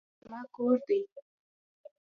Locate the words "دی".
0.87-0.99